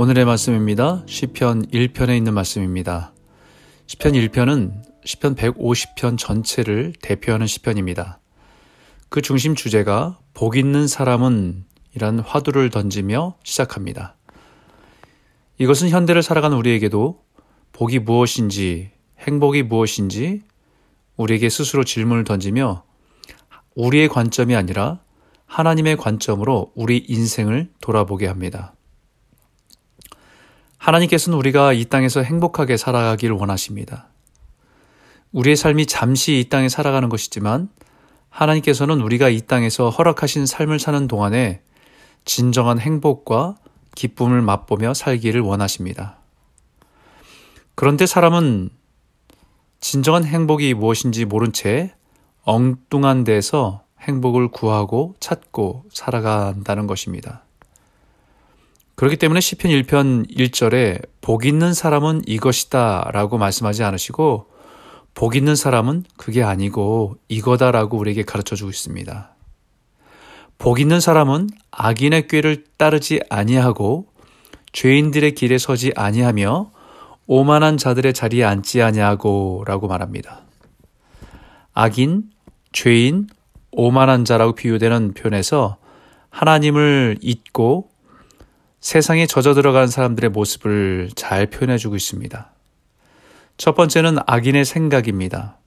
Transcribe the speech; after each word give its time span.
오늘의 0.00 0.26
말씀입니다. 0.26 1.02
시편 1.06 1.70
1편에 1.72 2.16
있는 2.16 2.32
말씀입니다. 2.32 3.12
시편 3.88 4.12
1편은 4.12 4.80
시편 5.04 5.34
150편 5.34 6.16
전체를 6.16 6.92
대표하는 7.02 7.48
시편입니다. 7.48 8.20
그 9.08 9.22
중심 9.22 9.56
주제가 9.56 10.20
복 10.34 10.56
있는 10.56 10.86
사람은 10.86 11.64
이란 11.96 12.20
화두를 12.20 12.70
던지며 12.70 13.38
시작합니다. 13.42 14.14
이것은 15.58 15.88
현대를 15.88 16.22
살아가는 16.22 16.56
우리에게도 16.56 17.20
복이 17.72 17.98
무엇인지, 17.98 18.92
행복이 19.18 19.64
무엇인지 19.64 20.42
우리에게 21.16 21.48
스스로 21.48 21.82
질문을 21.82 22.22
던지며 22.22 22.84
우리의 23.74 24.08
관점이 24.08 24.54
아니라 24.54 25.00
하나님의 25.46 25.96
관점으로 25.96 26.70
우리 26.76 27.04
인생을 27.08 27.72
돌아보게 27.80 28.28
합니다. 28.28 28.74
하나님께서는 30.78 31.36
우리가 31.38 31.72
이 31.72 31.84
땅에서 31.84 32.22
행복하게 32.22 32.76
살아가기를 32.76 33.36
원하십니다. 33.36 34.06
우리의 35.32 35.56
삶이 35.56 35.86
잠시 35.86 36.38
이 36.38 36.48
땅에 36.48 36.68
살아가는 36.68 37.08
것이지만 37.08 37.68
하나님께서는 38.30 39.00
우리가 39.00 39.28
이 39.28 39.40
땅에서 39.40 39.90
허락하신 39.90 40.46
삶을 40.46 40.78
사는 40.78 41.06
동안에 41.08 41.60
진정한 42.24 42.78
행복과 42.78 43.56
기쁨을 43.94 44.42
맛보며 44.42 44.94
살기를 44.94 45.40
원하십니다. 45.40 46.18
그런데 47.74 48.06
사람은 48.06 48.70
진정한 49.80 50.24
행복이 50.24 50.74
무엇인지 50.74 51.24
모른 51.24 51.52
채 51.52 51.94
엉뚱한 52.44 53.24
데서 53.24 53.84
행복을 54.00 54.48
구하고 54.48 55.14
찾고 55.20 55.84
살아간다는 55.92 56.86
것입니다. 56.86 57.42
그렇기 58.98 59.16
때문에 59.16 59.38
시편 59.38 59.70
1편 59.70 60.28
1절에 60.28 61.00
복 61.20 61.46
있는 61.46 61.72
사람은 61.72 62.22
이것이다 62.26 63.10
라고 63.12 63.38
말씀하지 63.38 63.84
않으시고 63.84 64.46
복 65.14 65.36
있는 65.36 65.54
사람은 65.54 66.02
그게 66.16 66.42
아니고 66.42 67.14
이거다 67.28 67.70
라고 67.70 67.96
우리에게 67.96 68.24
가르쳐 68.24 68.56
주고 68.56 68.70
있습니다. 68.70 69.36
복 70.58 70.80
있는 70.80 70.98
사람은 70.98 71.48
악인의 71.70 72.26
꾀를 72.26 72.64
따르지 72.76 73.20
아니하고 73.30 74.08
죄인들의 74.72 75.36
길에 75.36 75.58
서지 75.58 75.92
아니하며 75.94 76.72
오만한 77.28 77.76
자들의 77.76 78.12
자리에 78.12 78.42
앉지 78.42 78.82
아니하고 78.82 79.62
라고 79.64 79.86
말합니다. 79.86 80.40
악인, 81.72 82.24
죄인, 82.72 83.28
오만한 83.70 84.24
자라고 84.24 84.56
비유되는 84.56 85.14
표현에서 85.14 85.76
하나님을 86.30 87.18
잊고 87.20 87.90
세상에 88.80 89.26
젖어 89.26 89.54
들어간 89.54 89.88
사람들의 89.88 90.30
모습을 90.30 91.10
잘 91.16 91.46
표현해 91.46 91.78
주고 91.78 91.96
있습니다. 91.96 92.52
첫 93.56 93.74
번째는 93.74 94.18
악인의 94.26 94.64
생각입니다. 94.64 95.58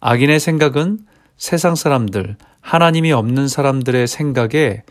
악인의 0.00 0.38
생각은 0.38 1.00
세상 1.36 1.74
사람들, 1.74 2.36
하나님이 2.60 3.12
없는 3.12 3.48
사람들의 3.48 4.06
생각에 4.06 4.82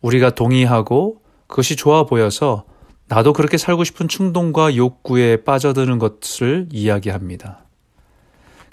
우리가 0.00 0.30
동의하고 0.30 1.22
그것이 1.48 1.74
좋아 1.74 2.04
보여서 2.04 2.64
나도 3.08 3.32
그렇게 3.32 3.56
살고 3.56 3.84
싶은 3.84 4.06
충동과 4.06 4.76
욕구에 4.76 5.42
빠져드는 5.42 5.98
것을 5.98 6.68
이야기합니다. 6.70 7.64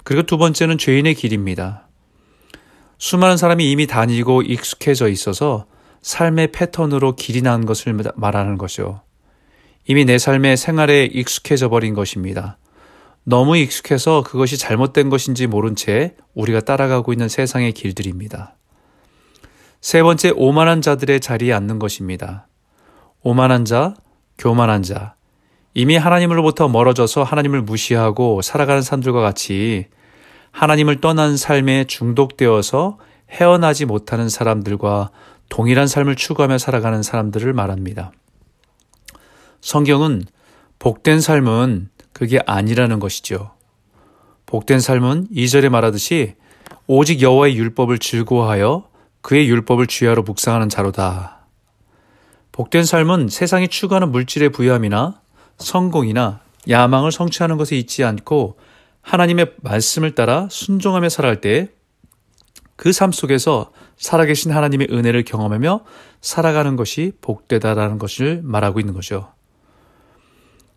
그리고 0.04 0.22
두 0.22 0.38
번째는 0.38 0.78
죄인의 0.78 1.14
길입니다. 1.14 1.88
수많은 2.98 3.36
사람이 3.36 3.68
이미 3.68 3.86
다니고 3.86 4.42
익숙해져 4.42 5.08
있어서 5.08 5.66
삶의 6.06 6.52
패턴으로 6.52 7.16
길이 7.16 7.42
난 7.42 7.66
것을 7.66 7.98
말하는 8.14 8.58
것이요. 8.58 9.00
이미 9.88 10.04
내 10.04 10.18
삶의 10.18 10.56
생활에 10.56 11.04
익숙해져 11.04 11.68
버린 11.68 11.94
것입니다. 11.94 12.58
너무 13.24 13.56
익숙해서 13.56 14.22
그것이 14.22 14.56
잘못된 14.56 15.10
것인지 15.10 15.48
모른 15.48 15.74
채 15.74 16.14
우리가 16.34 16.60
따라가고 16.60 17.12
있는 17.12 17.28
세상의 17.28 17.72
길들입니다. 17.72 18.54
세 19.80 20.00
번째, 20.04 20.30
오만한 20.36 20.80
자들의 20.80 21.18
자리에 21.18 21.52
앉는 21.52 21.80
것입니다. 21.80 22.46
오만한 23.22 23.64
자, 23.64 23.94
교만한 24.38 24.84
자, 24.84 25.16
이미 25.74 25.96
하나님으로부터 25.96 26.68
멀어져서 26.68 27.24
하나님을 27.24 27.62
무시하고 27.62 28.42
살아가는 28.42 28.80
사람들과 28.80 29.22
같이 29.22 29.86
하나님을 30.52 31.00
떠난 31.00 31.36
삶에 31.36 31.86
중독되어서 31.88 32.98
헤어나지 33.28 33.86
못하는 33.86 34.28
사람들과 34.28 35.10
동일한 35.48 35.86
삶을 35.86 36.16
추구하며 36.16 36.58
살아가는 36.58 37.02
사람들을 37.02 37.52
말합니다. 37.52 38.12
성경은 39.60 40.24
복된 40.78 41.20
삶은 41.20 41.88
그게 42.12 42.40
아니라는 42.46 43.00
것이죠. 43.00 43.52
복된 44.46 44.80
삶은 44.80 45.28
2절에 45.34 45.68
말하듯이 45.68 46.34
오직 46.86 47.20
여호와의 47.20 47.56
율법을 47.56 47.98
즐거워하여 47.98 48.88
그의 49.20 49.48
율법을 49.48 49.86
주야로 49.86 50.22
묵상하는 50.22 50.68
자로다. 50.68 51.46
복된 52.52 52.84
삶은 52.84 53.28
세상이 53.28 53.68
추구하는 53.68 54.12
물질의 54.12 54.50
부여함이나 54.50 55.20
성공이나 55.58 56.40
야망을 56.68 57.12
성취하는 57.12 57.56
것에 57.56 57.76
있지 57.76 58.04
않고 58.04 58.58
하나님의 59.02 59.52
말씀을 59.62 60.14
따라 60.14 60.48
순종하며 60.50 61.08
살아갈 61.08 61.40
때 61.40 61.68
그 62.76 62.92
삶 62.92 63.12
속에서 63.12 63.70
살아계신 63.96 64.52
하나님의 64.52 64.88
은혜를 64.90 65.24
경험하며 65.24 65.80
살아가는 66.20 66.76
것이 66.76 67.12
복되다라는 67.20 67.98
것을 67.98 68.40
말하고 68.44 68.80
있는 68.80 68.94
거죠. 68.94 69.32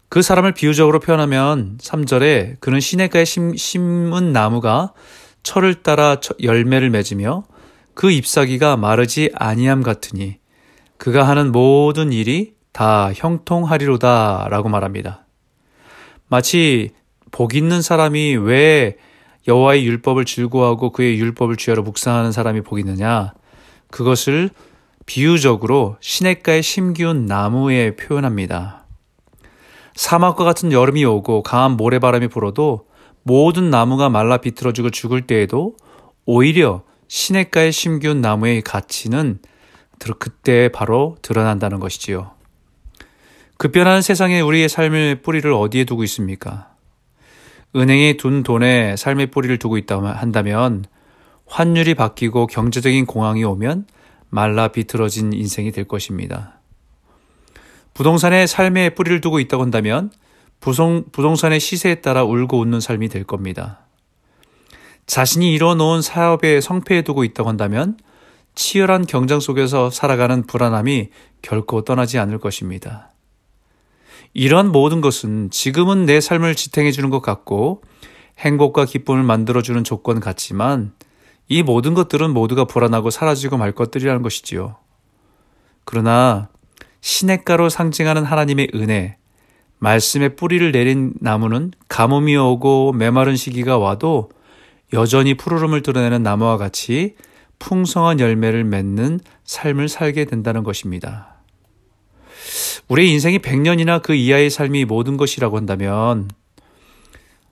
그 0.07 0.21
사람을 0.21 0.53
비유적으로 0.53 0.99
표현하면 0.99 1.77
3절에 1.79 2.59
그는 2.59 2.79
시냇가에 2.79 3.25
심, 3.25 3.55
심은 3.55 4.33
나무가 4.33 4.93
철을 5.43 5.83
따라 5.83 6.17
열매를 6.41 6.89
맺으며 6.89 7.43
그 7.93 8.09
잎사귀가 8.09 8.75
마르지 8.77 9.29
아니함 9.35 9.83
같으니 9.83 10.39
그가 10.97 11.27
하는 11.27 11.51
모든 11.51 12.11
일이 12.11 12.53
다 12.71 13.11
형통하리로다 13.13 14.47
라고 14.49 14.69
말합니다. 14.69 15.25
마치 16.27 16.91
복 17.31 17.55
있는 17.55 17.81
사람이 17.81 18.37
왜 18.37 18.97
여호와의 19.49 19.85
율법을 19.85 20.25
즐거워하고 20.25 20.91
그의 20.91 21.19
율법을 21.19 21.57
주야로 21.57 21.81
묵상하는 21.83 22.31
사람이 22.31 22.61
복 22.61 22.79
있느냐? 22.79 23.33
그것을 23.89 24.51
비유적으로 25.05 25.97
시냇가에 25.99 26.61
심기운 26.61 27.25
나무에 27.25 27.95
표현합니다. 27.95 28.85
사막과 29.95 30.43
같은 30.43 30.71
여름이 30.71 31.03
오고 31.03 31.41
강한 31.41 31.71
모래바람이 31.71 32.27
불어도 32.27 32.85
모든 33.23 33.71
나무가 33.71 34.07
말라 34.07 34.37
비틀어지고 34.37 34.91
죽을 34.91 35.25
때에도 35.25 35.75
오히려 36.25 36.83
시냇가에 37.07 37.71
심기운 37.71 38.21
나무의 38.21 38.61
가치는 38.61 39.39
그때 40.19 40.69
바로 40.69 41.17
드러난다는 41.23 41.79
것이지요. 41.79 42.31
급변하는 43.57 44.01
세상에 44.01 44.39
우리의 44.39 44.69
삶의 44.69 45.21
뿌리를 45.23 45.51
어디에 45.51 45.83
두고 45.85 46.03
있습니까? 46.03 46.69
은행에 47.75 48.13
둔 48.17 48.43
돈에 48.43 48.95
삶의 48.95 49.27
뿌리를 49.27 49.57
두고 49.59 49.77
있다 49.77 50.01
한다면 50.01 50.85
환율이 51.45 51.95
바뀌고 51.95 52.47
경제적인 52.47 53.05
공황이 53.05 53.43
오면 53.43 53.85
말라 54.29 54.69
비틀어진 54.69 55.33
인생이 55.33 55.71
될 55.71 55.85
것입니다. 55.85 56.59
부동산에 57.93 58.47
삶의 58.47 58.95
뿌리를 58.95 59.21
두고 59.21 59.39
있다고 59.39 59.63
한다면 59.63 60.11
부동, 60.59 61.05
부동산의 61.11 61.59
시세에 61.59 61.95
따라 61.95 62.23
울고 62.23 62.59
웃는 62.59 62.79
삶이 62.79 63.09
될 63.09 63.23
겁니다. 63.23 63.79
자신이 65.05 65.53
이뤄놓은 65.53 66.01
사업에 66.01 66.61
성패에 66.61 67.01
두고 67.01 67.23
있다고 67.23 67.49
한다면 67.49 67.97
치열한 68.55 69.05
경쟁 69.05 69.39
속에서 69.39 69.89
살아가는 69.89 70.45
불안함이 70.45 71.09
결코 71.41 71.83
떠나지 71.83 72.19
않을 72.19 72.39
것입니다. 72.39 73.11
이러한 74.33 74.71
모든 74.71 75.01
것은 75.01 75.49
지금은 75.49 76.05
내 76.05 76.21
삶을 76.21 76.55
지탱해 76.55 76.91
주는 76.91 77.09
것 77.09 77.21
같고 77.21 77.81
행복과 78.37 78.85
기쁨을 78.85 79.23
만들어 79.23 79.61
주는 79.61 79.83
조건 79.83 80.19
같지만 80.19 80.93
이 81.47 81.63
모든 81.63 81.93
것들은 81.93 82.31
모두가 82.31 82.65
불안하고 82.65 83.09
사라지고 83.09 83.57
말 83.57 83.71
것들이라는 83.71 84.21
것이지요. 84.21 84.77
그러나 85.83 86.49
시냇가로 87.01 87.69
상징하는 87.69 88.23
하나님의 88.23 88.69
은혜, 88.75 89.17
말씀의 89.79 90.35
뿌리를 90.35 90.71
내린 90.71 91.13
나무는 91.19 91.71
가뭄이 91.87 92.35
오고 92.35 92.93
메마른 92.93 93.35
시기가 93.35 93.77
와도 93.77 94.29
여전히 94.93 95.35
푸르름을 95.35 95.81
드러내는 95.81 96.21
나무와 96.21 96.57
같이 96.57 97.15
풍성한 97.59 98.19
열매를 98.19 98.63
맺는 98.63 99.19
삶을 99.43 99.89
살게 99.89 100.25
된다는 100.25 100.63
것입니다. 100.63 101.28
우리의 102.89 103.11
인생이 103.11 103.39
100년이나 103.39 104.01
그 104.01 104.13
이하의 104.13 104.49
삶이 104.49 104.85
모든 104.85 105.15
것이라고 105.15 105.57
한다면 105.57 106.29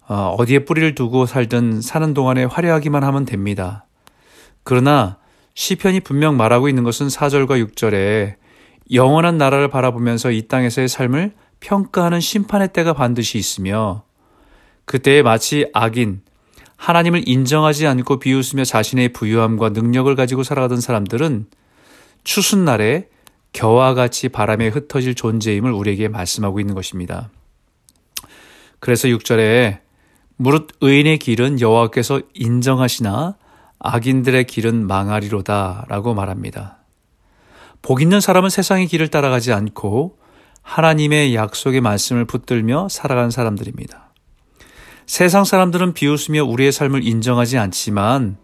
어, 0.08 0.36
어디에 0.38 0.66
뿌리를 0.66 0.96
두고 0.96 1.26
살든 1.26 1.82
사는 1.82 2.14
동안에 2.14 2.46
화려하기만 2.46 3.04
하면 3.04 3.26
됩니다. 3.26 3.86
그러나 4.64 5.18
시편이 5.54 6.02
분명 6.02 6.38
말하고 6.38 6.70
있는 6.70 6.84
것은 6.84 7.08
4절과 7.08 7.66
6절에 7.68 8.36
영원한 8.92 9.38
나라를 9.38 9.70
바라보면서 9.70 10.32
이 10.32 10.48
땅에서의 10.48 10.88
삶을 10.88 11.34
평가하는 11.60 12.20
심판의 12.20 12.70
때가 12.74 12.94
반드시 12.94 13.38
있으며 13.38 14.04
그때에 14.86 15.22
마치 15.22 15.70
악인, 15.74 16.22
하나님을 16.78 17.28
인정하지 17.28 17.86
않고 17.88 18.20
비웃으며 18.20 18.64
자신의 18.64 19.10
부유함과 19.10 19.70
능력을 19.70 20.16
가지고 20.16 20.44
살아가던 20.44 20.80
사람들은 20.80 21.48
추순날에 22.24 23.10
겨와 23.54 23.94
같이 23.94 24.30
바람에 24.30 24.68
흩어질 24.68 25.16
존재임을 25.16 25.72
우리에게 25.72 26.08
말씀하고 26.08 26.60
있는 26.60 26.76
것입니다. 26.76 27.30
그래서 28.80 29.08
6절에 29.08 29.80
무릇 30.36 30.68
의인의 30.82 31.18
길은 31.20 31.62
여호와께서 31.62 32.22
인정하시나 32.34 33.36
악인들의 33.80 34.46
길은 34.46 34.88
망하리로다라고 34.88 36.14
말합니다. 36.14 36.78
복 37.82 38.02
있는 38.02 38.22
사람은 38.22 38.50
세상의 38.50 38.88
길을 38.88 39.08
따라가지 39.10 39.54
않고 39.54 40.18
하나님의 40.62 41.36
약속의 41.36 41.82
말씀을 41.82 42.26
붙들며 42.26 42.90
살아간 42.90 43.32
사람들입니다. 43.32 44.12
세상 45.06 45.46
사람들은 45.46 45.94
비웃으며 45.94 46.44
우리의 46.44 46.72
삶을 46.72 47.08
인정하지 47.08 47.58
않지만 47.58 48.38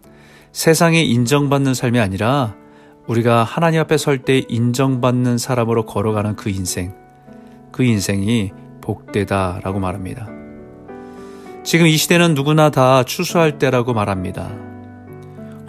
세상에 0.52 1.02
인정받는 1.02 1.74
삶이 1.74 2.00
아니라 2.00 2.56
우리가 3.06 3.44
하나님 3.44 3.80
앞에 3.80 3.98
설 3.98 4.18
때 4.18 4.42
인정받는 4.48 5.38
사람으로 5.38 5.84
걸어가는 5.84 6.36
그 6.36 6.48
인생, 6.48 6.94
그 7.70 7.84
인생이 7.84 8.52
복되다라고 8.80 9.78
말합니다. 9.78 10.28
지금 11.62 11.86
이 11.86 11.96
시대는 11.96 12.34
누구나 12.34 12.70
다 12.70 13.02
추수할 13.02 13.58
때라고 13.58 13.94
말합니다. 13.94 14.50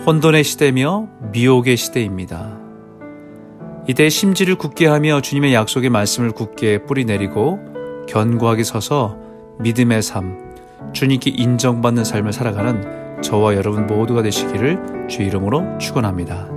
혼돈의 0.06 0.44
시대며 0.44 1.08
미혹의 1.32 1.78
시대입니다. 1.78 2.58
이때 3.88 4.10
심지를 4.10 4.56
굳게 4.56 4.88
하며 4.88 5.22
주님의 5.22 5.54
약속의 5.54 5.90
말씀을 5.90 6.32
굳게 6.32 6.86
뿌리내리고 6.86 7.60
견고하게 8.08 8.64
서서 8.64 9.18
믿음의 9.60 10.02
삶, 10.02 10.54
주님께 10.94 11.32
인정받는 11.32 12.04
삶을 12.04 12.34
살아가는 12.34 13.22
저와 13.22 13.56
여러분 13.56 13.88
모두가 13.88 14.22
되시기를 14.22 15.08
주 15.10 15.22
이름으로 15.22 15.78
축원합니다. 15.78 16.55